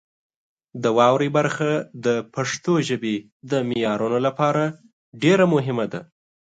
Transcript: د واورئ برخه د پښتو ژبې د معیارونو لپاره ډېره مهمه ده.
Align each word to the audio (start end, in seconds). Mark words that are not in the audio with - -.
د 0.83 0.85
واورئ 0.97 1.29
برخه 1.37 1.71
د 2.05 2.07
پښتو 2.33 2.73
ژبې 2.87 3.15
د 3.51 3.53
معیارونو 3.67 4.17
لپاره 4.27 4.63
ډېره 5.23 5.45
مهمه 5.53 5.85
ده. 5.93 6.01